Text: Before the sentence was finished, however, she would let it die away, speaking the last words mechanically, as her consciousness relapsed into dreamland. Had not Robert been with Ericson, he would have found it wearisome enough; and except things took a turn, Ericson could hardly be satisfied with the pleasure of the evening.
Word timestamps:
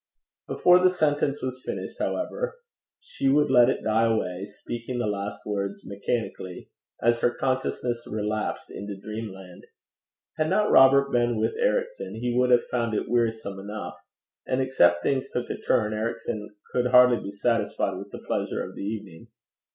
Before 0.47 0.79
the 0.79 0.89
sentence 0.89 1.43
was 1.43 1.61
finished, 1.63 1.99
however, 1.99 2.57
she 2.99 3.29
would 3.29 3.51
let 3.51 3.69
it 3.69 3.83
die 3.83 4.07
away, 4.11 4.45
speaking 4.45 4.97
the 4.97 5.05
last 5.05 5.45
words 5.45 5.85
mechanically, 5.85 6.71
as 7.03 7.19
her 7.19 7.29
consciousness 7.29 8.07
relapsed 8.09 8.71
into 8.71 8.97
dreamland. 8.99 9.67
Had 10.37 10.49
not 10.49 10.71
Robert 10.71 11.11
been 11.11 11.39
with 11.39 11.53
Ericson, 11.55 12.15
he 12.15 12.33
would 12.35 12.49
have 12.49 12.63
found 12.63 12.95
it 12.95 13.07
wearisome 13.09 13.59
enough; 13.59 13.99
and 14.47 14.59
except 14.59 15.03
things 15.03 15.29
took 15.29 15.51
a 15.51 15.57
turn, 15.61 15.93
Ericson 15.93 16.49
could 16.71 16.87
hardly 16.87 17.19
be 17.19 17.29
satisfied 17.29 17.95
with 17.95 18.09
the 18.09 18.23
pleasure 18.25 18.63
of 18.63 18.73
the 18.73 18.81
evening. 18.81 19.27